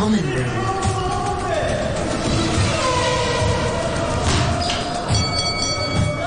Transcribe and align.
common 0.00 0.24
room. 0.34 0.48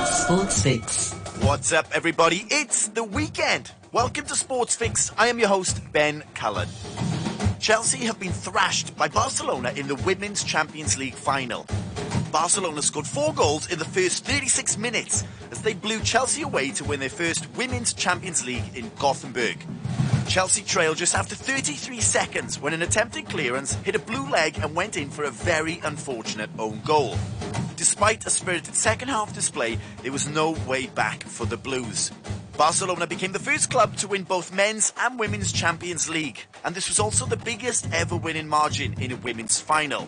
Sports 0.05 0.61
Fix. 0.61 1.13
What's 1.41 1.73
up, 1.73 1.87
everybody? 1.91 2.45
It's 2.51 2.89
the 2.89 3.03
weekend. 3.03 3.71
Welcome 3.91 4.25
to 4.25 4.35
Sports 4.35 4.75
Fix. 4.75 5.11
I 5.17 5.29
am 5.29 5.39
your 5.39 5.47
host, 5.47 5.81
Ben 5.91 6.23
Cullen. 6.35 6.67
Chelsea 7.59 8.05
have 8.05 8.19
been 8.19 8.31
thrashed 8.31 8.95
by 8.95 9.07
Barcelona 9.07 9.73
in 9.75 9.87
the 9.87 9.95
Women's 9.95 10.43
Champions 10.43 10.99
League 10.99 11.15
final. 11.15 11.65
Barcelona 12.31 12.83
scored 12.83 13.07
four 13.07 13.33
goals 13.33 13.71
in 13.71 13.79
the 13.79 13.85
first 13.85 14.23
36 14.23 14.77
minutes 14.77 15.23
as 15.49 15.63
they 15.63 15.73
blew 15.73 15.99
Chelsea 16.01 16.43
away 16.43 16.69
to 16.69 16.83
win 16.83 16.99
their 16.99 17.09
first 17.09 17.49
Women's 17.57 17.91
Champions 17.93 18.45
League 18.45 18.75
in 18.75 18.91
Gothenburg. 18.99 19.57
Chelsea 20.27 20.63
trailed 20.63 20.97
just 20.97 21.15
after 21.15 21.35
33 21.35 21.99
seconds 21.99 22.59
when 22.59 22.73
an 22.73 22.81
attempted 22.81 23.27
clearance 23.29 23.73
hit 23.75 23.95
a 23.95 23.99
blue 23.99 24.29
leg 24.29 24.57
and 24.59 24.75
went 24.75 24.97
in 24.97 25.09
for 25.09 25.25
a 25.25 25.31
very 25.31 25.79
unfortunate 25.83 26.49
own 26.57 26.81
goal. 26.85 27.15
Despite 27.75 28.25
a 28.25 28.29
spirited 28.29 28.75
second 28.75 29.09
half 29.09 29.33
display, 29.33 29.77
there 30.01 30.11
was 30.11 30.27
no 30.27 30.51
way 30.67 30.87
back 30.87 31.23
for 31.23 31.45
the 31.45 31.57
Blues. 31.57 32.11
Barcelona 32.57 33.07
became 33.07 33.31
the 33.31 33.39
first 33.39 33.69
club 33.69 33.95
to 33.97 34.07
win 34.07 34.23
both 34.23 34.53
men's 34.53 34.93
and 34.99 35.19
women's 35.19 35.51
Champions 35.51 36.09
League, 36.09 36.45
and 36.63 36.73
this 36.75 36.87
was 36.87 36.99
also 36.99 37.25
the 37.25 37.37
biggest 37.37 37.91
ever 37.91 38.15
winning 38.15 38.47
margin 38.47 38.93
in 39.01 39.11
a 39.11 39.17
women's 39.17 39.59
final. 39.59 40.07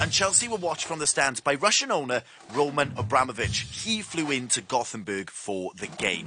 And 0.00 0.12
Chelsea 0.12 0.46
were 0.46 0.56
watched 0.56 0.84
from 0.84 0.98
the 0.98 1.06
stands 1.06 1.40
by 1.40 1.54
Russian 1.54 1.90
owner 1.90 2.22
Roman 2.52 2.92
Abramovich. 2.96 3.66
He 3.70 4.02
flew 4.02 4.30
into 4.30 4.60
Gothenburg 4.60 5.30
for 5.30 5.72
the 5.76 5.86
game. 5.86 6.26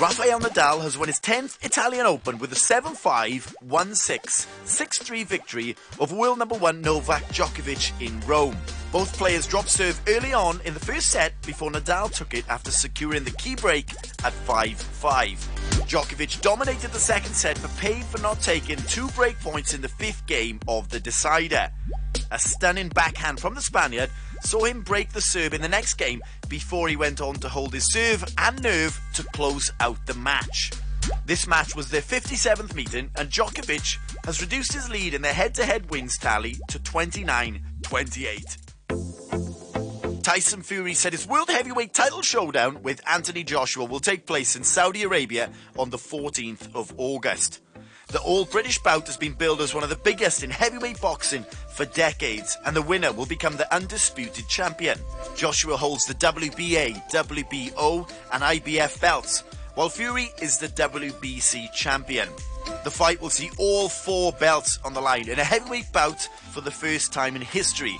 Rafael 0.00 0.38
Nadal 0.38 0.80
has 0.82 0.96
won 0.96 1.08
his 1.08 1.18
10th 1.18 1.58
Italian 1.64 2.06
Open 2.06 2.38
with 2.38 2.52
a 2.52 2.54
7-5, 2.54 3.52
1-6, 3.66 4.46
6-3 4.64 5.26
victory 5.26 5.74
over 5.98 6.14
world 6.14 6.38
number 6.38 6.54
1 6.54 6.80
Novak 6.80 7.24
Djokovic 7.32 8.00
in 8.00 8.20
Rome. 8.20 8.56
Both 8.92 9.18
players 9.18 9.44
dropped 9.44 9.70
serve 9.70 10.00
early 10.06 10.32
on 10.32 10.60
in 10.64 10.72
the 10.72 10.78
first 10.78 11.08
set 11.10 11.32
before 11.44 11.72
Nadal 11.72 12.12
took 12.12 12.32
it 12.32 12.48
after 12.48 12.70
securing 12.70 13.24
the 13.24 13.32
key 13.32 13.56
break 13.56 13.90
at 14.22 14.32
5-5. 14.46 15.36
Djokovic 15.88 16.40
dominated 16.42 16.92
the 16.92 17.00
second 17.00 17.34
set 17.34 17.60
but 17.60 17.76
paid 17.78 18.04
for 18.04 18.20
not 18.22 18.40
taking 18.40 18.76
two 18.82 19.08
break 19.08 19.36
points 19.40 19.74
in 19.74 19.80
the 19.80 19.88
fifth 19.88 20.24
game 20.26 20.60
of 20.68 20.88
the 20.90 21.00
decider. 21.00 21.72
A 22.30 22.38
stunning 22.38 22.88
backhand 22.88 23.40
from 23.40 23.54
the 23.54 23.62
Spaniard 23.62 24.10
saw 24.42 24.64
him 24.64 24.82
break 24.82 25.12
the 25.12 25.20
serve 25.20 25.54
in 25.54 25.62
the 25.62 25.68
next 25.68 25.94
game 25.94 26.22
before 26.48 26.88
he 26.88 26.96
went 26.96 27.20
on 27.20 27.34
to 27.36 27.48
hold 27.48 27.72
his 27.72 27.90
serve 27.90 28.24
and 28.36 28.62
nerve 28.62 29.00
to 29.14 29.22
close 29.34 29.70
out 29.80 30.04
the 30.06 30.14
match. 30.14 30.70
This 31.24 31.46
match 31.46 31.74
was 31.74 31.90
their 31.90 32.02
57th 32.02 32.74
meeting, 32.74 33.10
and 33.16 33.30
Djokovic 33.30 33.96
has 34.24 34.42
reduced 34.42 34.74
his 34.74 34.90
lead 34.90 35.14
in 35.14 35.22
their 35.22 35.32
head 35.32 35.54
to 35.54 35.64
head 35.64 35.90
wins 35.90 36.18
tally 36.18 36.56
to 36.68 36.78
29 36.78 37.62
28. 37.82 38.56
Tyson 40.22 40.60
Fury 40.60 40.92
said 40.92 41.12
his 41.14 41.26
World 41.26 41.48
Heavyweight 41.48 41.94
title 41.94 42.20
showdown 42.20 42.82
with 42.82 43.00
Anthony 43.08 43.44
Joshua 43.44 43.86
will 43.86 44.00
take 44.00 44.26
place 44.26 44.56
in 44.56 44.64
Saudi 44.64 45.02
Arabia 45.02 45.50
on 45.78 45.88
the 45.88 45.96
14th 45.96 46.74
of 46.74 46.92
August. 46.98 47.60
The 48.08 48.20
All 48.20 48.46
British 48.46 48.78
bout 48.78 49.06
has 49.06 49.18
been 49.18 49.34
billed 49.34 49.60
as 49.60 49.74
one 49.74 49.84
of 49.84 49.90
the 49.90 49.96
biggest 49.96 50.42
in 50.42 50.48
heavyweight 50.48 50.98
boxing 50.98 51.44
for 51.68 51.84
decades, 51.84 52.56
and 52.64 52.74
the 52.74 52.80
winner 52.80 53.12
will 53.12 53.26
become 53.26 53.56
the 53.56 53.72
undisputed 53.74 54.48
champion. 54.48 54.98
Joshua 55.36 55.76
holds 55.76 56.06
the 56.06 56.14
WBA, 56.14 57.10
WBO, 57.10 58.10
and 58.32 58.42
IBF 58.42 58.98
belts, 58.98 59.44
while 59.74 59.90
Fury 59.90 60.30
is 60.40 60.56
the 60.56 60.68
WBC 60.68 61.70
champion. 61.74 62.30
The 62.82 62.90
fight 62.90 63.20
will 63.20 63.28
see 63.28 63.50
all 63.58 63.90
four 63.90 64.32
belts 64.32 64.78
on 64.86 64.94
the 64.94 65.02
line 65.02 65.28
in 65.28 65.38
a 65.38 65.44
heavyweight 65.44 65.92
bout 65.92 66.22
for 66.52 66.62
the 66.62 66.70
first 66.70 67.12
time 67.12 67.36
in 67.36 67.42
history. 67.42 67.98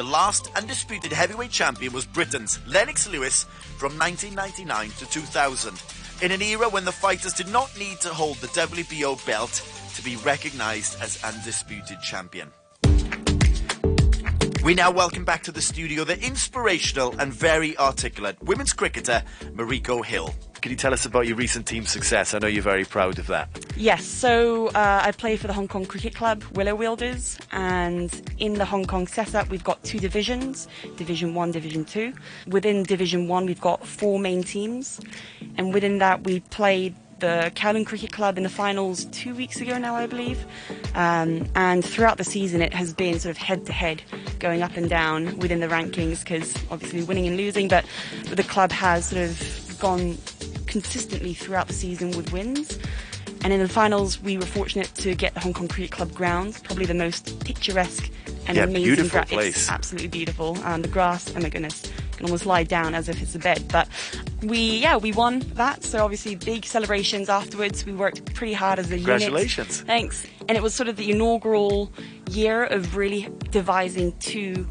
The 0.00 0.06
last 0.06 0.50
undisputed 0.56 1.12
heavyweight 1.12 1.50
champion 1.50 1.92
was 1.92 2.06
Britain's 2.06 2.58
Lennox 2.66 3.06
Lewis 3.06 3.44
from 3.76 3.98
1999 3.98 4.88
to 4.92 5.04
2000 5.04 5.82
in 6.22 6.32
an 6.32 6.40
era 6.40 6.70
when 6.70 6.86
the 6.86 6.90
fighters 6.90 7.34
did 7.34 7.48
not 7.48 7.78
need 7.78 8.00
to 8.00 8.08
hold 8.08 8.38
the 8.38 8.46
WBO 8.46 9.26
belt 9.26 9.62
to 9.96 10.02
be 10.02 10.16
recognised 10.16 10.98
as 11.02 11.22
undisputed 11.22 12.00
champion. 12.00 12.50
We 14.62 14.74
now 14.74 14.90
welcome 14.90 15.24
back 15.24 15.42
to 15.44 15.52
the 15.52 15.62
studio 15.62 16.04
the 16.04 16.22
inspirational 16.22 17.18
and 17.18 17.32
very 17.32 17.78
articulate 17.78 18.36
women's 18.42 18.74
cricketer 18.74 19.22
Mariko 19.54 20.04
Hill. 20.04 20.34
Can 20.60 20.70
you 20.70 20.76
tell 20.76 20.92
us 20.92 21.06
about 21.06 21.26
your 21.26 21.36
recent 21.36 21.66
team 21.66 21.86
success? 21.86 22.34
I 22.34 22.40
know 22.40 22.46
you're 22.46 22.62
very 22.62 22.84
proud 22.84 23.18
of 23.18 23.26
that. 23.28 23.48
Yes, 23.74 24.04
so 24.04 24.68
uh, 24.68 25.00
I 25.02 25.12
play 25.12 25.38
for 25.38 25.46
the 25.46 25.54
Hong 25.54 25.66
Kong 25.66 25.86
Cricket 25.86 26.14
Club, 26.14 26.44
Willow 26.52 26.74
Wielders, 26.74 27.38
and 27.52 28.34
in 28.36 28.52
the 28.52 28.66
Hong 28.66 28.84
Kong 28.84 29.06
setup, 29.06 29.48
we've 29.48 29.64
got 29.64 29.82
two 29.82 29.98
divisions 29.98 30.68
Division 30.96 31.34
1, 31.34 31.52
Division 31.52 31.86
2. 31.86 32.12
Within 32.48 32.82
Division 32.82 33.28
1, 33.28 33.46
we've 33.46 33.60
got 33.62 33.86
four 33.86 34.18
main 34.18 34.42
teams, 34.42 35.00
and 35.56 35.72
within 35.72 35.96
that, 35.98 36.24
we 36.24 36.40
played 36.40 36.94
the 37.20 37.52
Kowloon 37.54 37.86
Cricket 37.86 38.12
Club 38.12 38.36
in 38.36 38.42
the 38.42 38.48
finals 38.48 39.04
two 39.06 39.34
weeks 39.34 39.60
ago 39.60 39.78
now, 39.78 39.94
I 39.94 40.06
believe. 40.06 40.44
Um, 40.94 41.46
and 41.54 41.84
throughout 41.84 42.18
the 42.18 42.24
season, 42.24 42.62
it 42.62 42.72
has 42.74 42.92
been 42.92 43.18
sort 43.20 43.30
of 43.30 43.36
head 43.36 43.66
to 43.66 43.72
head, 43.72 44.02
going 44.38 44.62
up 44.62 44.76
and 44.76 44.88
down 44.88 45.38
within 45.38 45.60
the 45.60 45.68
rankings 45.68 46.20
because 46.20 46.54
obviously 46.70 47.02
winning 47.02 47.26
and 47.26 47.36
losing, 47.36 47.68
but 47.68 47.84
the 48.24 48.42
club 48.42 48.72
has 48.72 49.06
sort 49.06 49.22
of 49.22 49.76
gone 49.78 50.16
consistently 50.66 51.34
throughout 51.34 51.66
the 51.68 51.74
season 51.74 52.10
with 52.16 52.32
wins. 52.32 52.78
And 53.42 53.52
in 53.52 53.60
the 53.60 53.68
finals, 53.68 54.20
we 54.20 54.36
were 54.36 54.44
fortunate 54.44 54.94
to 54.96 55.14
get 55.14 55.32
the 55.34 55.40
Hong 55.40 55.54
Kong 55.54 55.68
Cricket 55.68 55.92
Club 55.92 56.12
grounds, 56.12 56.60
probably 56.60 56.84
the 56.84 56.94
most 56.94 57.42
picturesque 57.44 58.10
and 58.46 58.56
Yeah, 58.56 58.64
amazing 58.64 58.82
beautiful 58.84 59.10
gra- 59.10 59.26
place. 59.26 59.56
It's 59.56 59.70
absolutely 59.70 60.08
beautiful. 60.08 60.58
Um, 60.64 60.82
the 60.82 60.88
grass, 60.88 61.32
oh 61.34 61.40
my 61.40 61.48
goodness, 61.48 61.90
can 62.16 62.26
almost 62.26 62.44
lie 62.44 62.64
down 62.64 62.94
as 62.94 63.08
if 63.08 63.22
it's 63.22 63.34
a 63.34 63.38
bed. 63.38 63.66
But 63.72 63.88
we, 64.42 64.78
yeah, 64.78 64.96
we 64.96 65.12
won 65.12 65.40
that. 65.54 65.84
So 65.84 66.04
obviously, 66.04 66.34
big 66.34 66.64
celebrations 66.64 67.28
afterwards. 67.28 67.84
We 67.84 67.92
worked 67.92 68.34
pretty 68.34 68.52
hard 68.52 68.78
as 68.78 68.90
a 68.90 68.98
unit. 68.98 69.20
Congratulations. 69.20 69.82
Thanks. 69.82 70.26
And 70.48 70.56
it 70.56 70.62
was 70.62 70.74
sort 70.74 70.88
of 70.88 70.96
the 70.96 71.10
inaugural 71.10 71.92
year 72.30 72.64
of 72.64 72.96
really 72.96 73.28
devising 73.50 74.12
two 74.18 74.68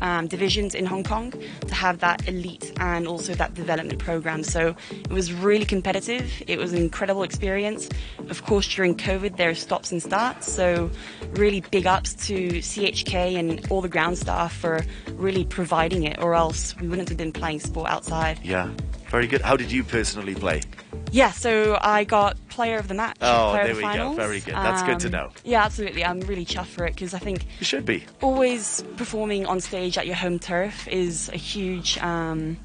um, 0.00 0.26
divisions 0.26 0.74
in 0.74 0.86
Hong 0.86 1.04
Kong 1.04 1.32
to 1.66 1.74
have 1.74 1.98
that 2.00 2.28
elite 2.28 2.72
and 2.78 3.06
also 3.06 3.34
that 3.34 3.54
development 3.54 3.98
program. 3.98 4.42
So 4.42 4.74
it 4.90 5.10
was 5.10 5.32
really 5.32 5.64
competitive. 5.64 6.30
It 6.46 6.58
was 6.58 6.72
an 6.72 6.78
incredible 6.78 7.22
experience. 7.22 7.88
Of 8.28 8.44
course, 8.44 8.68
during 8.68 8.96
COVID, 8.96 9.36
there 9.36 9.50
are 9.50 9.54
stops 9.54 9.92
and 9.92 10.02
starts. 10.02 10.50
So 10.52 10.90
really 11.32 11.60
big 11.60 11.86
ups 11.86 12.14
to 12.26 12.58
CHK 12.58 13.38
and 13.38 13.66
all 13.70 13.80
the 13.80 13.88
ground 13.88 14.18
staff 14.18 14.54
for 14.54 14.84
really 15.12 15.44
providing 15.44 16.04
it, 16.04 16.18
or 16.20 16.34
else 16.34 16.76
we 16.76 16.88
wouldn't 16.88 17.08
have 17.08 17.18
been 17.18 17.32
playing 17.32 17.60
sport 17.60 17.90
outside. 17.90 18.40
Yeah, 18.42 18.70
very 19.10 19.26
good. 19.26 19.40
How 19.42 19.56
did 19.56 19.70
you 19.72 19.84
personally 19.84 20.34
play? 20.34 20.62
Yeah, 21.10 21.30
so 21.30 21.78
I 21.80 22.04
got 22.04 22.36
player 22.48 22.76
of 22.78 22.88
the 22.88 22.94
match. 22.94 23.16
Oh, 23.22 23.52
there 23.54 23.74
we 23.74 23.82
go. 23.82 24.12
Very 24.14 24.40
good. 24.40 24.54
That's 24.54 24.82
good 24.82 25.00
to 25.00 25.06
Um, 25.08 25.12
know. 25.12 25.30
Yeah, 25.44 25.64
absolutely. 25.64 26.04
I'm 26.04 26.20
really 26.20 26.44
chuffed 26.44 26.66
for 26.66 26.84
it 26.86 26.94
because 26.94 27.14
I 27.14 27.18
think 27.18 27.46
You 27.60 27.64
should 27.64 27.84
be. 27.86 28.04
always 28.20 28.84
performing 28.96 29.46
on 29.46 29.60
stage 29.60 29.96
at 29.96 30.06
your 30.06 30.16
home 30.16 30.38
turf 30.38 30.86
is 30.88 31.28
a 31.32 31.36
huge. 31.36 31.98
Um, 31.98 32.58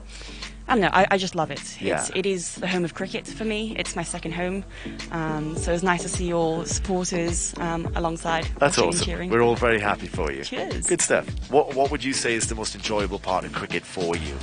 I 0.68 0.76
don't 0.76 0.82
know. 0.82 0.90
I, 0.94 1.06
I 1.12 1.18
just 1.18 1.36
love 1.36 1.52
it. 1.52 1.82
Yeah. 1.82 2.00
It's, 2.00 2.10
it 2.16 2.26
is 2.26 2.56
the 2.56 2.68
home 2.68 2.86
of 2.86 2.94
cricket 2.94 3.28
for 3.28 3.44
me. 3.44 3.76
It's 3.78 3.98
my 3.98 4.04
second 4.04 4.32
home. 4.32 4.64
Um, 5.12 5.58
so 5.58 5.74
it's 5.74 5.84
nice 5.84 6.04
to 6.04 6.10
see 6.10 6.34
all 6.34 6.64
supporters 6.66 7.54
um, 7.58 7.92
alongside. 7.96 8.48
That's 8.60 8.78
awesome. 8.78 9.06
cheering. 9.06 9.30
We're 9.30 9.42
all 9.42 9.56
very 9.58 9.80
happy 9.80 10.08
for 10.08 10.32
you. 10.32 10.44
Cheers. 10.46 10.88
Good 10.88 11.02
stuff. 11.02 11.26
What 11.52 11.76
What 11.76 11.92
would 11.92 12.04
you 12.04 12.14
say 12.14 12.34
is 12.34 12.48
the 12.48 12.56
most 12.56 12.76
enjoyable 12.76 13.20
part 13.20 13.44
of 13.44 13.52
cricket 13.52 13.84
for 13.86 14.16
you? 14.16 14.36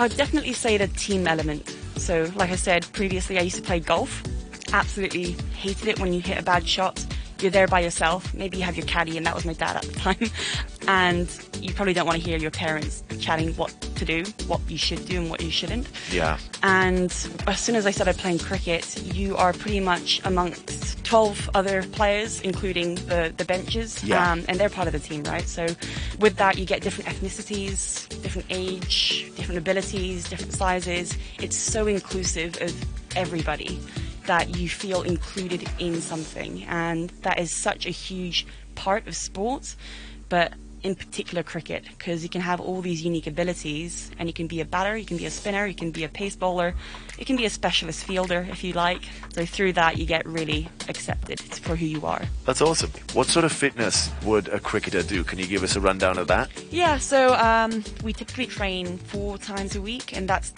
I'd 0.00 0.16
definitely 0.16 0.54
say 0.54 0.78
the 0.78 0.88
team 0.88 1.26
element. 1.26 1.68
So, 1.96 2.32
like 2.34 2.48
I 2.50 2.56
said 2.56 2.90
previously, 2.94 3.38
I 3.38 3.42
used 3.42 3.56
to 3.56 3.62
play 3.62 3.80
golf. 3.80 4.22
Absolutely 4.72 5.32
hated 5.54 5.88
it 5.88 6.00
when 6.00 6.14
you 6.14 6.22
hit 6.22 6.38
a 6.38 6.42
bad 6.42 6.66
shot. 6.66 7.04
You're 7.40 7.50
there 7.50 7.66
by 7.66 7.80
yourself. 7.80 8.32
Maybe 8.32 8.56
you 8.56 8.62
have 8.62 8.78
your 8.78 8.86
caddy, 8.86 9.18
and 9.18 9.26
that 9.26 9.34
was 9.34 9.44
my 9.44 9.52
dad 9.52 9.76
at 9.76 9.82
the 9.82 9.92
time. 10.00 10.30
And 10.88 11.28
you 11.60 11.74
probably 11.74 11.92
don't 11.92 12.06
want 12.06 12.18
to 12.18 12.24
hear 12.26 12.38
your 12.38 12.50
parents 12.50 13.04
chatting 13.18 13.52
what 13.56 13.74
to 14.00 14.04
do, 14.04 14.24
what 14.46 14.60
you 14.68 14.78
should 14.78 15.06
do, 15.06 15.18
and 15.20 15.30
what 15.30 15.40
you 15.40 15.50
shouldn't. 15.50 15.86
Yeah. 16.10 16.38
And 16.62 17.10
as 17.46 17.60
soon 17.60 17.76
as 17.76 17.86
I 17.86 17.92
started 17.92 18.16
playing 18.18 18.38
cricket, 18.38 19.00
you 19.14 19.36
are 19.36 19.52
pretty 19.52 19.80
much 19.80 20.20
amongst 20.24 21.04
12 21.04 21.50
other 21.54 21.82
players, 21.82 22.40
including 22.40 22.96
the, 23.06 23.32
the 23.36 23.44
benches. 23.44 24.02
Yeah. 24.02 24.32
Um, 24.32 24.44
and 24.48 24.58
they're 24.58 24.68
part 24.68 24.86
of 24.86 24.92
the 24.92 24.98
team, 24.98 25.22
right? 25.24 25.46
So 25.46 25.66
with 26.18 26.36
that, 26.36 26.58
you 26.58 26.64
get 26.64 26.82
different 26.82 27.08
ethnicities, 27.10 28.08
different 28.22 28.46
age, 28.50 29.30
different 29.36 29.58
abilities, 29.58 30.28
different 30.28 30.52
sizes. 30.52 31.16
It's 31.40 31.56
so 31.56 31.86
inclusive 31.86 32.60
of 32.60 32.74
everybody 33.16 33.80
that 34.26 34.56
you 34.56 34.68
feel 34.68 35.02
included 35.02 35.68
in 35.78 36.00
something. 36.00 36.64
And 36.64 37.10
that 37.22 37.38
is 37.38 37.50
such 37.50 37.86
a 37.86 37.90
huge 37.90 38.46
part 38.74 39.06
of 39.06 39.16
sports. 39.16 39.76
But 40.28 40.52
in 40.82 40.94
particular 40.94 41.42
cricket 41.42 41.84
because 41.84 42.22
you 42.22 42.28
can 42.28 42.40
have 42.40 42.60
all 42.60 42.80
these 42.80 43.04
unique 43.04 43.26
abilities 43.26 44.10
and 44.18 44.28
you 44.28 44.32
can 44.32 44.46
be 44.46 44.60
a 44.60 44.64
batter, 44.64 44.96
you 44.96 45.04
can 45.04 45.16
be 45.16 45.26
a 45.26 45.30
spinner, 45.30 45.66
you 45.66 45.74
can 45.74 45.90
be 45.90 46.04
a 46.04 46.08
pace 46.08 46.36
bowler, 46.36 46.74
you 47.18 47.24
can 47.24 47.36
be 47.36 47.44
a 47.44 47.50
specialist 47.50 48.04
fielder 48.04 48.46
if 48.50 48.64
you 48.64 48.72
like. 48.72 49.02
So 49.34 49.44
through 49.44 49.74
that, 49.74 49.98
you 49.98 50.06
get 50.06 50.26
really 50.26 50.68
accepted 50.88 51.40
for 51.40 51.76
who 51.76 51.86
you 51.86 52.06
are. 52.06 52.22
That's 52.46 52.60
awesome. 52.60 52.90
What 53.12 53.26
sort 53.26 53.44
of 53.44 53.52
fitness 53.52 54.10
would 54.24 54.48
a 54.48 54.58
cricketer 54.58 55.02
do? 55.02 55.24
Can 55.24 55.38
you 55.38 55.46
give 55.46 55.62
us 55.62 55.76
a 55.76 55.80
rundown 55.80 56.18
of 56.18 56.26
that? 56.28 56.50
Yeah, 56.70 56.98
so 56.98 57.34
um, 57.34 57.84
we 58.02 58.12
typically 58.12 58.46
train 58.46 58.98
four 58.98 59.38
times 59.38 59.76
a 59.76 59.82
week, 59.82 60.16
and 60.16 60.28
that's, 60.28 60.52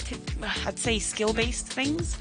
I'd 0.67 0.79
say, 0.79 0.99
skill 0.99 1.33
based 1.33 1.67
things. 1.67 2.17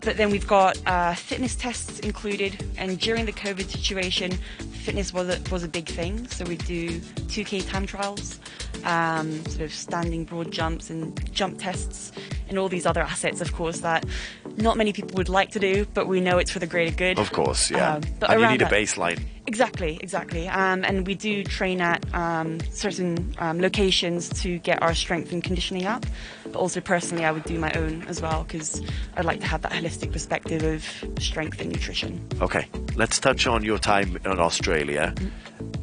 But 0.00 0.16
then 0.16 0.30
we've 0.30 0.46
got 0.46 0.78
uh, 0.86 1.14
fitness 1.14 1.54
tests 1.54 1.98
included, 2.00 2.64
and 2.78 2.98
during 2.98 3.26
the 3.26 3.32
COVID 3.32 3.68
situation, 3.68 4.32
fitness 4.80 5.12
was 5.12 5.28
a, 5.28 5.40
was 5.50 5.62
a 5.62 5.68
big 5.68 5.86
thing. 5.86 6.26
So 6.28 6.44
we 6.44 6.56
do 6.56 7.00
2K 7.00 7.68
time 7.68 7.86
trials, 7.86 8.40
um, 8.84 9.44
sort 9.46 9.60
of 9.62 9.74
standing 9.74 10.24
broad 10.24 10.50
jumps 10.50 10.88
and 10.88 11.32
jump 11.34 11.58
tests, 11.58 12.12
and 12.50 12.58
all 12.58 12.68
these 12.68 12.84
other 12.84 13.00
assets, 13.00 13.40
of 13.40 13.54
course, 13.54 13.80
that 13.80 14.04
not 14.56 14.76
many 14.76 14.92
people 14.92 15.12
would 15.16 15.28
like 15.30 15.52
to 15.52 15.58
do, 15.58 15.86
but 15.94 16.06
we 16.06 16.20
know 16.20 16.36
it's 16.36 16.50
for 16.50 16.58
the 16.58 16.66
greater 16.66 16.94
good. 16.94 17.18
Of 17.18 17.32
course, 17.32 17.70
yeah. 17.70 17.94
Um, 17.94 18.02
but 18.18 18.30
and 18.30 18.40
you 18.40 18.48
need 18.48 18.62
a 18.62 18.66
baseline. 18.66 19.22
Exactly, 19.46 19.98
exactly. 20.02 20.48
Um, 20.48 20.84
and 20.84 21.06
we 21.06 21.14
do 21.14 21.42
train 21.42 21.80
at 21.80 22.04
um, 22.14 22.60
certain 22.70 23.34
um, 23.38 23.60
locations 23.60 24.28
to 24.42 24.58
get 24.58 24.82
our 24.82 24.94
strength 24.94 25.32
and 25.32 25.42
conditioning 25.42 25.86
up. 25.86 26.04
But 26.44 26.56
also, 26.56 26.80
personally, 26.80 27.24
I 27.24 27.32
would 27.32 27.44
do 27.44 27.58
my 27.58 27.72
own 27.72 28.02
as 28.02 28.20
well 28.20 28.44
because 28.44 28.82
I'd 29.16 29.24
like 29.24 29.40
to 29.40 29.46
have 29.46 29.62
that 29.62 29.72
holistic 29.72 30.12
perspective 30.12 30.62
of 30.62 31.22
strength 31.22 31.60
and 31.60 31.72
nutrition. 31.72 32.24
Okay, 32.40 32.68
let's 32.96 33.18
touch 33.18 33.46
on 33.46 33.64
your 33.64 33.78
time 33.78 34.18
in 34.24 34.38
Australia. 34.38 35.14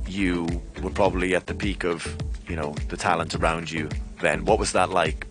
You 0.07 0.47
were 0.81 0.89
probably 0.89 1.35
at 1.35 1.47
the 1.47 1.53
peak 1.53 1.83
of, 1.83 2.15
you 2.47 2.55
know, 2.55 2.75
the 2.89 2.97
talent 2.97 3.35
around 3.35 3.71
you 3.71 3.89
then. 4.21 4.45
What 4.45 4.59
was 4.59 4.71
that 4.73 4.89
like? 4.89 5.26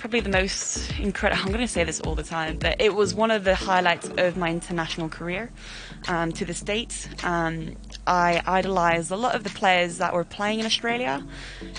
Probably 0.00 0.20
the 0.20 0.30
most 0.30 0.98
incredible, 0.98 1.42
I'm 1.42 1.48
going 1.48 1.60
to 1.60 1.68
say 1.68 1.84
this 1.84 2.00
all 2.00 2.14
the 2.14 2.22
time, 2.22 2.56
but 2.56 2.80
it 2.80 2.94
was 2.94 3.14
one 3.14 3.30
of 3.30 3.44
the 3.44 3.54
highlights 3.54 4.08
of 4.16 4.34
my 4.38 4.48
international 4.48 5.10
career 5.10 5.50
um, 6.08 6.32
to 6.32 6.46
the 6.46 6.54
States. 6.54 7.06
Um, 7.22 7.76
I 8.06 8.40
idolized 8.46 9.10
a 9.10 9.16
lot 9.16 9.34
of 9.34 9.44
the 9.44 9.50
players 9.50 9.98
that 9.98 10.14
were 10.14 10.24
playing 10.24 10.60
in 10.60 10.64
Australia. 10.64 11.22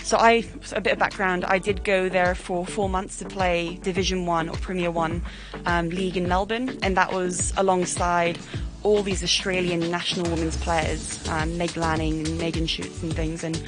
So 0.04 0.18
I, 0.18 0.46
a 0.72 0.82
bit 0.82 0.94
of 0.94 1.00
background, 1.00 1.46
I 1.46 1.58
did 1.58 1.84
go 1.84 2.10
there 2.10 2.36
for 2.36 2.64
four 2.64 2.88
months 2.88 3.18
to 3.18 3.26
play 3.26 3.80
Division 3.82 4.28
One 4.28 4.50
or 4.50 4.56
Premier 4.58 4.92
One 4.92 5.24
um, 5.66 5.90
league 5.90 6.16
in 6.16 6.28
Melbourne, 6.28 6.78
and 6.84 6.96
that 6.98 7.12
was 7.12 7.52
alongside 7.58 8.38
all 8.84 9.02
these 9.02 9.24
Australian 9.24 9.90
national 9.90 10.30
women's 10.30 10.58
players, 10.58 11.28
um, 11.30 11.58
Meg 11.58 11.76
Lanning 11.76 12.28
and 12.28 12.38
Megan 12.38 12.68
Schutt 12.68 13.02
and 13.02 13.12
things, 13.16 13.44
and 13.44 13.64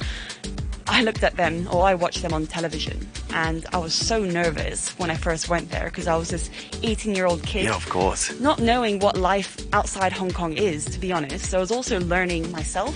I 0.94 1.02
looked 1.02 1.24
at 1.24 1.36
them, 1.36 1.66
or 1.72 1.82
I 1.82 1.94
watched 1.96 2.22
them 2.22 2.32
on 2.32 2.46
television, 2.46 3.04
and 3.32 3.66
I 3.72 3.78
was 3.78 3.92
so 3.92 4.22
nervous 4.22 4.96
when 4.96 5.10
I 5.10 5.16
first 5.16 5.48
went 5.48 5.68
there 5.72 5.86
because 5.86 6.06
I 6.06 6.14
was 6.14 6.30
this 6.30 6.50
18 6.84 7.16
year 7.16 7.26
old 7.26 7.42
kid 7.42 7.64
Yeah, 7.64 7.74
of 7.74 7.88
course. 7.88 8.38
not 8.38 8.60
knowing 8.60 9.00
what 9.00 9.16
life 9.16 9.56
outside 9.72 10.12
Hong 10.12 10.30
Kong 10.30 10.52
is, 10.52 10.84
to 10.84 11.00
be 11.00 11.10
honest. 11.12 11.46
So 11.46 11.58
I 11.58 11.60
was 11.60 11.72
also 11.72 11.98
learning 11.98 12.48
myself. 12.52 12.94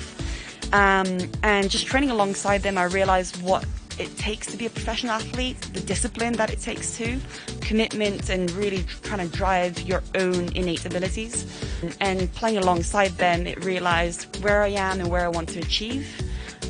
Um, 0.73 1.29
and 1.43 1.69
just 1.69 1.89
training 1.89 2.11
alongside 2.11 2.63
them, 2.63 2.79
I 2.79 2.85
realized 2.85 3.43
what 3.43 3.67
it 3.99 4.17
takes 4.17 4.47
to 4.53 4.57
be 4.57 4.67
a 4.67 4.71
professional 4.71 5.15
athlete, 5.15 5.61
the 5.73 5.81
discipline 5.81 6.35
that 6.35 6.51
it 6.53 6.61
takes 6.61 6.97
to, 6.99 7.19
commitment, 7.61 8.31
and 8.31 8.49
really 8.53 8.85
trying 9.03 9.29
to 9.29 9.37
drive 9.37 9.81
your 9.81 10.05
own 10.15 10.53
innate 10.55 10.87
abilities. 10.87 11.47
And 12.01 12.33
playing 12.35 12.59
alongside 12.59 13.11
them, 13.19 13.49
it 13.49 13.65
realized 13.65 14.41
where 14.45 14.63
I 14.63 14.69
am 14.69 15.01
and 15.01 15.11
where 15.11 15.25
I 15.25 15.29
want 15.29 15.49
to 15.49 15.59
achieve. 15.59 16.07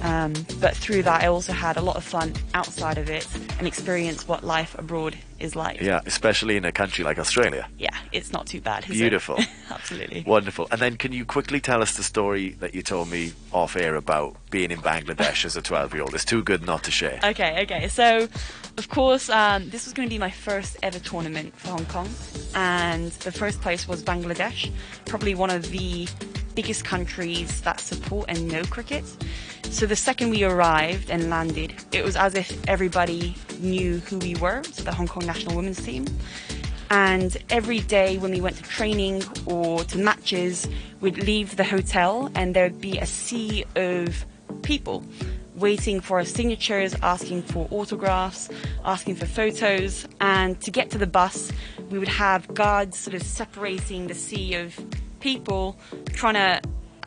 Um, 0.02 0.32
but 0.60 0.76
through 0.76 1.02
that, 1.04 1.22
I 1.22 1.26
also 1.26 1.52
had 1.52 1.76
a 1.76 1.80
lot 1.80 1.96
of 1.96 2.04
fun 2.04 2.34
outside 2.54 2.98
of 2.98 3.10
it 3.10 3.26
and 3.58 3.66
experienced 3.66 4.28
what 4.28 4.44
life 4.44 4.78
abroad 4.78 5.16
is 5.38 5.54
like. 5.54 5.80
Yeah, 5.80 6.00
especially 6.06 6.56
in 6.56 6.64
a 6.64 6.72
country 6.72 7.04
like 7.04 7.18
Australia. 7.18 7.68
Yeah, 7.78 7.96
it's 8.12 8.32
not 8.32 8.46
too 8.46 8.60
bad. 8.60 8.86
Beautiful. 8.86 9.38
Absolutely. 9.70 10.24
Wonderful. 10.26 10.68
And 10.70 10.80
then 10.80 10.96
can 10.96 11.12
you 11.12 11.24
quickly 11.24 11.60
tell 11.60 11.82
us 11.82 11.96
the 11.96 12.02
story 12.02 12.50
that 12.60 12.74
you 12.74 12.82
told 12.82 13.10
me 13.10 13.32
off 13.52 13.76
air 13.76 13.94
about 13.96 14.36
being 14.50 14.70
in 14.70 14.78
Bangladesh 14.78 15.44
as 15.44 15.56
a 15.56 15.62
12 15.62 15.94
year 15.94 16.02
old? 16.02 16.14
It's 16.14 16.24
too 16.24 16.42
good 16.42 16.64
not 16.64 16.84
to 16.84 16.90
share. 16.90 17.20
Okay, 17.22 17.62
okay. 17.62 17.88
So, 17.88 18.28
of 18.76 18.88
course, 18.88 19.28
um, 19.28 19.70
this 19.70 19.84
was 19.84 19.94
going 19.94 20.08
to 20.08 20.14
be 20.14 20.18
my 20.18 20.30
first 20.30 20.76
ever 20.82 20.98
tournament 20.98 21.54
for 21.56 21.68
Hong 21.68 21.86
Kong, 21.86 22.08
and 22.54 23.10
the 23.12 23.32
first 23.32 23.60
place 23.60 23.86
was 23.86 24.02
Bangladesh, 24.02 24.70
probably 25.04 25.34
one 25.34 25.50
of 25.50 25.70
the 25.70 26.08
biggest 26.58 26.84
countries 26.84 27.60
that 27.60 27.78
support 27.78 28.28
and 28.28 28.48
know 28.48 28.64
cricket. 28.64 29.04
So 29.70 29.86
the 29.86 29.94
second 29.94 30.30
we 30.30 30.42
arrived 30.42 31.08
and 31.08 31.30
landed, 31.30 31.72
it 31.92 32.02
was 32.02 32.16
as 32.16 32.34
if 32.34 32.48
everybody 32.66 33.36
knew 33.60 33.98
who 34.00 34.18
we 34.18 34.34
were, 34.34 34.64
so 34.64 34.82
the 34.82 34.92
Hong 34.92 35.06
Kong 35.06 35.24
national 35.24 35.54
women's 35.54 35.80
team. 35.80 36.04
And 36.90 37.36
every 37.48 37.78
day 37.78 38.18
when 38.18 38.32
we 38.32 38.40
went 38.40 38.56
to 38.56 38.64
training 38.64 39.22
or 39.46 39.84
to 39.84 39.98
matches, 39.98 40.66
we'd 41.00 41.18
leave 41.18 41.54
the 41.54 41.62
hotel 41.62 42.28
and 42.34 42.56
there'd 42.56 42.80
be 42.80 42.98
a 42.98 43.06
sea 43.06 43.64
of 43.76 44.26
people 44.62 45.04
waiting 45.54 46.00
for 46.00 46.18
our 46.18 46.24
signatures, 46.24 46.92
asking 47.02 47.42
for 47.42 47.68
autographs, 47.70 48.48
asking 48.84 49.14
for 49.14 49.26
photos. 49.26 50.08
And 50.20 50.60
to 50.62 50.72
get 50.72 50.90
to 50.90 50.98
the 50.98 51.06
bus, 51.06 51.52
we 51.88 52.00
would 52.00 52.08
have 52.08 52.52
guards 52.52 52.98
sort 52.98 53.14
of 53.14 53.22
separating 53.22 54.08
the 54.08 54.14
sea 54.16 54.56
of 54.56 54.76
people 55.20 55.78
trying 56.08 56.34
to, 56.34 56.60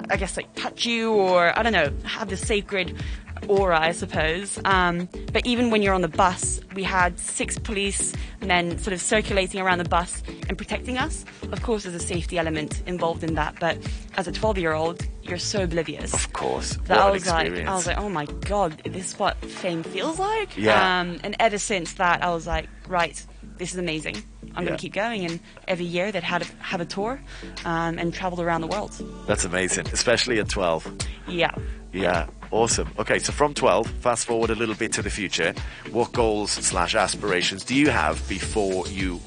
I 0.09 0.17
guess, 0.17 0.37
like 0.37 0.53
touch 0.55 0.85
you 0.85 1.11
or, 1.13 1.57
I 1.57 1.63
don't 1.63 1.73
know, 1.73 1.91
have 2.05 2.29
the 2.29 2.37
sacred 2.37 3.01
aura, 3.47 3.79
I 3.79 3.91
suppose. 3.91 4.59
Um, 4.65 5.09
but 5.31 5.45
even 5.45 5.69
when 5.71 5.81
you're 5.81 5.93
on 5.93 6.01
the 6.01 6.07
bus, 6.07 6.61
we 6.75 6.83
had 6.83 7.19
six 7.19 7.57
police 7.57 8.13
men 8.41 8.77
sort 8.77 8.93
of 8.93 9.01
circulating 9.01 9.61
around 9.61 9.79
the 9.79 9.89
bus 9.89 10.23
and 10.47 10.57
protecting 10.57 10.97
us. 10.97 11.25
Of 11.51 11.61
course, 11.61 11.83
there's 11.83 11.95
a 11.95 11.99
safety 11.99 12.37
element 12.37 12.83
involved 12.85 13.23
in 13.23 13.35
that, 13.35 13.57
but 13.59 13.77
as 14.17 14.27
a 14.27 14.31
12 14.31 14.57
year 14.57 14.73
old, 14.73 15.05
you're 15.23 15.37
so 15.37 15.63
oblivious. 15.63 16.13
Of 16.13 16.33
course. 16.33 16.77
That 16.85 16.99
I 16.99 17.11
was 17.11 17.27
like. 17.27 17.51
I 17.51 17.73
was 17.73 17.87
like, 17.87 17.97
oh 17.97 18.09
my 18.09 18.25
god, 18.25 18.77
this 18.85 19.13
is 19.13 19.19
what 19.19 19.37
fame 19.37 19.83
feels 19.83 20.19
like? 20.19 20.55
Yeah. 20.57 20.99
Um, 20.99 21.19
and 21.23 21.35
ever 21.39 21.57
since 21.57 21.93
that, 21.93 22.23
I 22.23 22.31
was 22.31 22.47
like, 22.47 22.67
right, 22.87 23.23
this 23.57 23.71
is 23.71 23.77
amazing. 23.77 24.23
I'm 24.55 24.63
Yeah. 24.63 24.69
going 24.69 24.77
to 24.77 24.81
keep 24.81 24.93
going. 24.93 25.25
And 25.25 25.39
every 25.67 25.85
year 25.85 26.11
they'd 26.11 26.23
had 26.23 26.41
a, 26.41 26.45
have 26.63 26.81
a 26.81 26.85
tour 26.85 27.19
um, 27.65 27.97
and 27.97 28.13
traveled 28.13 28.39
around 28.39 28.61
the 28.61 28.67
world. 28.67 28.91
That's 29.27 29.45
amazing, 29.45 29.87
especially 29.93 30.39
at 30.39 30.49
12. 30.49 30.91
Yeah. 31.27 31.51
Yeah, 31.93 32.27
awesome. 32.51 32.89
Okay, 32.99 33.19
so 33.19 33.33
from 33.33 33.53
12, 33.53 33.85
fast 33.99 34.25
forward 34.25 34.49
a 34.49 34.55
little 34.55 34.75
bit 34.75 34.93
to 34.93 35.01
the 35.01 35.09
future. 35.09 35.53
What 35.91 36.13
goals 36.13 36.51
slash 36.51 36.95
aspirations 36.95 37.65
do 37.65 37.75
you 37.75 37.89
have 37.89 38.25
before 38.29 38.87
you 38.87 39.19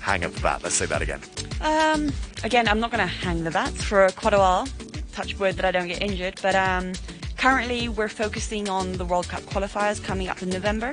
hang 0.00 0.22
up 0.24 0.32
the 0.32 0.40
bat? 0.40 0.62
Let's 0.62 0.76
say 0.76 0.86
that 0.86 1.02
again. 1.02 1.20
Um, 1.60 2.12
again, 2.44 2.68
I'm 2.68 2.78
not 2.78 2.90
going 2.92 3.00
to 3.00 3.12
hang 3.12 3.42
the 3.42 3.50
bat 3.50 3.72
for 3.72 4.08
quite 4.10 4.32
a 4.34 4.38
while. 4.38 4.68
Touch 5.12 5.36
wood 5.40 5.56
that 5.56 5.64
I 5.64 5.72
don't 5.72 5.88
get 5.88 6.02
injured. 6.02 6.38
But 6.40 6.54
um, 6.54 6.92
currently, 7.36 7.88
we're 7.88 8.08
focusing 8.08 8.68
on 8.68 8.92
the 8.92 9.04
World 9.04 9.28
Cup 9.28 9.42
qualifiers 9.42 10.02
coming 10.02 10.28
up 10.28 10.40
in 10.42 10.50
November. 10.50 10.92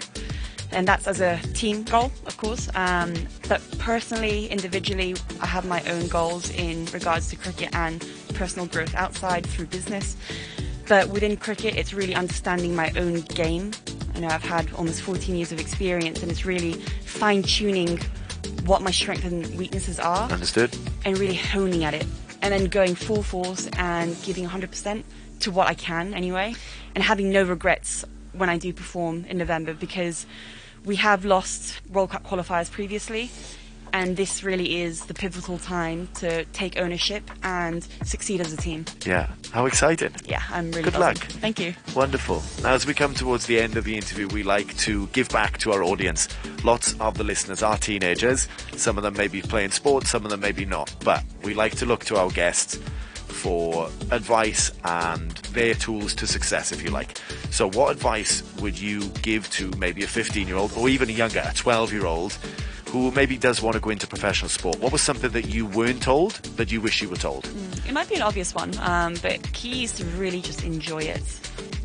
And 0.72 0.88
that's 0.88 1.08
as 1.08 1.20
a 1.22 1.38
team 1.54 1.84
goal, 1.84 2.12
of 2.26 2.38
course. 2.38 2.70
Um, 2.76 3.14
but 3.50 3.62
personally, 3.80 4.48
individually, 4.48 5.16
I 5.42 5.46
have 5.46 5.66
my 5.66 5.84
own 5.84 6.08
goals 6.08 6.50
in 6.52 6.86
regards 6.88 7.30
to 7.30 7.36
cricket 7.36 7.76
and 7.76 8.06
personal 8.34 8.68
growth 8.68 8.96
outside 8.96 9.46
through 9.46 9.66
business. 9.66 10.16
But 10.88 11.10
within 11.10 11.38
cricket, 11.38 11.76
it's 11.76 11.94
really 11.94 12.16
understanding 12.16 12.76
my 12.76 12.92
own 12.96 13.22
game. 13.22 13.72
I 14.16 14.20
know 14.20 14.28
I've 14.28 14.44
had 14.44 14.72
almost 14.74 15.02
14 15.02 15.36
years 15.36 15.52
of 15.52 15.60
experience, 15.60 16.22
and 16.22 16.32
it's 16.32 16.46
really 16.46 16.74
fine 17.06 17.44
tuning 17.44 18.00
what 18.66 18.82
my 18.82 18.92
strengths 18.92 19.26
and 19.26 19.58
weaknesses 19.58 20.00
are 20.00 20.30
Understood? 20.30 20.76
and 21.06 21.18
really 21.18 21.36
honing 21.36 21.84
at 21.84 21.94
it 21.94 22.06
and 22.42 22.54
then 22.54 22.66
going 22.66 22.96
full 22.96 23.24
force 23.24 23.68
and 23.78 24.16
giving 24.24 24.48
100% 24.48 25.04
to 25.40 25.52
what 25.52 25.68
I 25.68 25.74
can 25.74 26.14
anyway 26.14 26.56
and 26.96 27.04
having 27.04 27.32
no 27.32 27.44
regrets 27.44 28.06
when 28.34 28.50
I 28.50 28.58
do 28.58 28.74
perform 28.74 29.26
in 29.28 29.38
November 29.38 29.74
because 29.74 30.26
we 30.86 30.96
have 30.98 31.26
lost 31.26 31.82
World 31.92 32.12
Cup 32.12 32.24
qualifiers 32.26 32.72
previously 32.72 33.30
and 33.94 34.16
this 34.16 34.44
really 34.44 34.82
is 34.82 35.06
the 35.06 35.14
pivotal 35.14 35.58
time 35.58 36.08
to 36.16 36.46
take 36.46 36.78
ownership 36.78 37.30
and 37.44 37.86
succeed 38.04 38.40
as 38.40 38.54
a 38.54 38.58
team. 38.58 38.86
Yeah. 39.06 39.28
How 39.52 39.66
exciting. 39.66 40.14
Yeah, 40.26 40.42
I'm 40.50 40.72
really 40.72 40.84
Good 40.84 40.94
buzzing. 40.94 41.02
luck. 41.02 41.18
Thank 41.18 41.60
you. 41.60 41.74
Wonderful. 41.96 42.42
Now, 42.64 42.74
as 42.74 42.86
we 42.86 42.94
come 42.94 43.14
towards 43.14 43.46
the 43.48 43.60
end 43.60 43.76
of 43.76 43.84
the 43.84 43.96
interview, 43.96 44.28
we 44.30 44.44
like 44.44 44.76
to 44.78 45.08
give 45.08 45.30
back 45.30 45.58
to 45.60 45.74
our 45.74 45.84
audience. 45.84 46.30
Lots 46.64 46.94
of 47.00 47.18
the 47.18 47.24
listeners 47.24 47.62
are 47.64 47.78
teenagers. 47.78 48.48
Some 48.78 48.98
of 48.98 49.04
them 49.04 49.16
may 49.16 49.28
be 49.28 49.42
playing 49.42 49.72
sports, 49.72 50.10
some 50.10 50.24
of 50.24 50.32
them 50.32 50.40
maybe 50.40 50.66
not. 50.66 50.96
But 51.04 51.24
we 51.44 51.54
like 51.54 51.76
to 51.78 51.86
look 51.86 52.06
to 52.06 52.18
our 52.18 52.30
guests 52.30 52.80
for 53.32 53.88
advice 54.12 54.72
and 54.84 55.32
their 55.54 55.74
tools 55.74 56.14
to 56.16 56.28
success, 56.28 56.72
if 56.72 56.84
you 56.84 56.92
like. 56.92 57.18
So, 57.50 57.70
what 57.70 57.92
advice 57.92 58.44
would 58.62 58.80
you 58.80 59.10
give 59.22 59.50
to 59.52 59.72
maybe 59.78 60.04
a 60.04 60.08
15 60.08 60.48
year 60.48 60.58
old 60.58 60.74
or 60.78 60.90
even 60.90 61.10
a 61.10 61.14
younger, 61.14 61.44
a 61.46 61.54
12 61.54 61.92
year 61.94 62.06
old 62.06 62.38
who 62.90 63.10
maybe 63.12 63.38
does 63.38 63.62
want 63.62 63.74
to 63.76 63.80
go 63.80 63.90
into 63.90 64.06
professional 64.06 64.50
sport? 64.50 64.80
What 64.80 64.92
was 64.92 65.02
something 65.02 65.32
that 65.32 65.48
you 65.48 65.66
weren't 65.66 66.04
told 66.04 66.34
that 66.58 66.72
you 66.72 66.82
wish 66.82 67.02
you 67.02 67.10
were 67.10 67.16
told? 67.16 67.50
It 67.88 67.94
might 67.94 68.10
be 68.10 68.16
an 68.16 68.22
obvious 68.22 68.54
one, 68.54 68.78
um, 68.80 69.16
but 69.22 69.42
key 69.54 69.84
is 69.86 69.94
to 69.94 70.06
really 70.18 70.42
just 70.42 70.64
enjoy 70.64 71.00
it. 71.04 71.24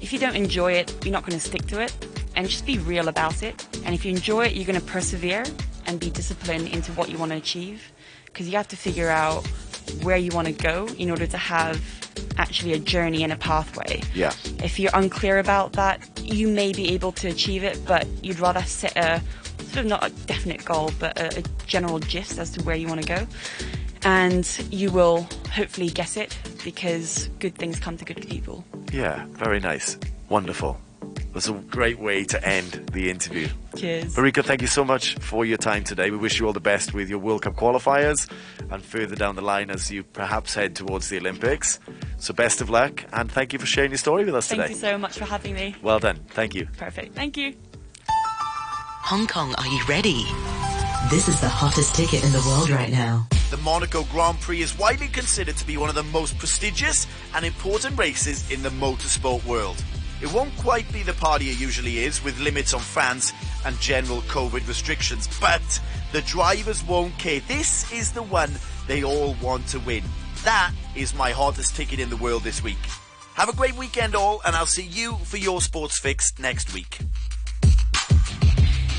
if 0.01 0.13
you 0.13 0.19
don't 0.19 0.37
enjoy 0.37 0.73
it, 0.73 0.95
you're 1.05 1.13
not 1.13 1.23
going 1.25 1.39
to 1.39 1.45
stick 1.45 1.67
to 1.67 1.81
it. 1.81 1.95
And 2.37 2.47
just 2.49 2.67
be 2.67 2.79
real 2.79 3.09
about 3.09 3.43
it. 3.43 3.67
And 3.87 3.95
if 3.95 4.05
you 4.05 4.11
enjoy 4.11 4.47
it, 4.47 4.53
you're 4.55 4.67
going 4.67 4.79
to 4.79 4.85
persevere 4.87 5.45
and 5.87 5.99
be 5.99 6.11
disciplined 6.11 6.69
into 6.69 6.93
what 6.93 7.09
you 7.09 7.17
want 7.17 7.33
to 7.33 7.39
achieve. 7.39 7.91
Because 8.27 8.47
you 8.47 8.57
have 8.59 8.69
to 8.69 8.77
figure 8.77 9.09
out 9.09 9.47
where 10.03 10.17
you 10.17 10.31
want 10.33 10.47
to 10.47 10.53
go 10.53 10.87
in 10.99 11.11
order 11.11 11.27
to 11.27 11.37
have 11.37 11.81
actually 12.39 12.73
a 12.73 12.79
journey 12.79 13.23
and 13.23 13.33
a 13.33 13.37
pathway. 13.37 14.03
Yeah. 14.15 14.33
If 14.63 14.79
you're 14.79 14.91
unclear 14.95 15.39
about 15.39 15.73
that, 15.73 16.09
you 16.23 16.49
may 16.49 16.73
be 16.73 16.93
able 16.95 17.13
to 17.13 17.29
achieve 17.29 17.65
it, 17.65 17.85
but 17.87 18.07
you'd 18.23 18.41
rather 18.41 18.63
set 18.63 18.97
a 18.97 19.23
sort 19.65 19.79
of 19.79 19.87
not 19.87 20.07
a 20.07 20.11
definite 20.27 20.65
goal, 20.65 20.91
but 20.99 21.19
a, 21.19 21.39
a 21.39 21.43
general 21.67 21.99
gist 21.99 22.39
as 22.39 22.51
to 22.53 22.63
where 22.63 22.77
you 22.77 22.89
want 22.89 23.03
to 23.03 23.09
go. 23.09 23.27
And 24.03 24.47
you 24.71 24.91
will 24.91 25.27
hopefully 25.51 25.89
get 25.89 26.17
it 26.17 26.39
because 26.65 27.29
good 27.41 27.55
things 27.57 27.81
come 27.81 27.97
to 27.97 28.05
good 28.05 28.29
people. 28.29 28.65
Yeah, 28.93 29.25
very 29.31 29.61
nice. 29.61 29.99
Wonderful. 30.29 30.81
That's 31.37 31.51
a 31.51 31.53
great 31.53 31.99
way 31.99 32.25
to 32.25 32.49
end 32.49 32.89
the 32.95 33.11
interview. 33.11 33.49
Cheers. 33.77 34.17
Mariko, 34.17 34.43
thank 34.43 34.63
you 34.63 34.67
so 34.67 34.83
much 34.83 35.17
for 35.17 35.45
your 35.45 35.59
time 35.59 35.85
today. 35.85 36.11
We 36.11 36.17
wish 36.17 36.41
you 36.41 36.47
all 36.47 36.55
the 36.55 36.61
best 36.61 36.95
with 36.95 37.11
your 37.11 37.19
World 37.19 37.43
Cup 37.43 37.57
qualifiers 37.57 38.27
and 38.71 38.83
further 38.83 39.15
down 39.15 39.37
the 39.37 39.43
line 39.43 39.69
as 39.69 39.91
you 39.91 40.03
perhaps 40.03 40.55
head 40.55 40.75
towards 40.75 41.11
the 41.11 41.19
Olympics. 41.19 41.79
So 42.17 42.33
best 42.33 42.63
of 42.63 42.71
luck 42.71 43.05
and 43.13 43.31
thank 43.31 43.53
you 43.53 43.59
for 43.59 43.67
sharing 43.67 43.91
your 43.91 43.99
story 43.99 44.25
with 44.25 44.35
us 44.35 44.49
Thank 44.49 44.63
today. 44.63 44.73
Thank 44.73 44.83
you 44.83 44.89
so 44.93 44.97
much 44.97 45.19
for 45.19 45.27
having 45.27 45.53
me. 45.53 45.77
Well 45.83 45.99
done. 45.99 46.17
Thank 46.29 46.55
you. 46.55 46.69
Perfect. 46.79 47.15
Thank 47.15 47.37
you. 47.37 47.55
Hong 48.09 49.27
Kong, 49.27 49.55
are 49.59 49.67
you 49.67 49.85
ready? 49.87 50.25
This 51.11 51.29
is 51.29 51.39
the 51.43 51.51
hottest 51.51 51.95
ticket 51.95 52.25
in 52.25 52.33
the 52.33 52.43
world 52.47 52.71
right 52.71 52.91
now. 52.91 53.29
The 53.51 53.59
Monaco 53.59 54.05
Grand 54.05 54.41
Prix 54.41 54.63
is 54.63 54.79
widely 54.79 55.09
considered 55.09 55.59
to 55.59 55.67
be 55.67 55.77
one 55.77 55.91
of 55.91 55.95
the 55.97 56.03
most 56.05 56.39
prestigious 56.39 57.07
and 57.35 57.45
important 57.45 57.99
races 57.99 58.51
in 58.51 58.63
the 58.63 58.71
motorsport 58.71 59.45
world. 59.45 59.85
It 60.23 60.33
won't 60.33 60.57
quite 60.57 60.91
be 60.93 61.03
the 61.03 61.13
party 61.13 61.51
it 61.51 61.61
usually 61.61 61.99
is 61.99 62.25
with 62.25 62.39
limits 62.41 62.73
on 62.73 62.81
fans 62.81 63.33
and 63.65 63.79
general 63.81 64.23
COVID 64.23 64.67
restrictions, 64.67 65.29
but 65.41 65.81
the 66.13 66.23
drivers 66.23 66.83
won't 66.85 67.17
care. 67.19 67.41
This 67.41 67.91
is 67.93 68.13
the 68.13 68.23
one 68.23 68.51
they 68.87 69.05
all 69.05 69.37
want 69.43 69.67
to 69.69 69.81
win. 69.81 70.03
That 70.45 70.73
is 70.95 71.15
my 71.15 71.33
hottest 71.33 71.77
ticket 71.77 72.01
in 72.01 72.09
the 72.09 72.17
world 72.17 72.43
this 72.45 72.63
week. 72.63 72.79
Have 73.35 73.49
a 73.51 73.55
great 73.55 73.77
weekend 73.77 74.15
all 74.15 74.41
and 74.47 74.57
I'll 74.57 74.65
see 74.65 74.87
you 74.87 75.17
for 75.25 75.37
your 75.37 75.61
sports 75.61 75.99
fix 75.99 76.33
next 76.39 76.73
week. 76.73 76.99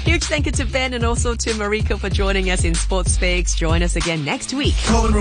Huge 0.08 0.24
thank 0.24 0.46
you 0.46 0.54
to 0.54 0.66
Ben 0.66 0.94
and 0.94 1.04
also 1.04 1.36
to 1.36 1.50
Mariko 1.52 2.00
for 2.00 2.10
joining 2.10 2.50
us 2.50 2.64
in 2.64 2.74
Sports 2.74 3.18
Fix. 3.18 3.54
Join 3.54 3.84
us 3.84 3.98
again 3.98 4.24
next 4.24 4.54
week. 4.54 4.74
Golden 4.88 5.12
Rule 5.12 5.16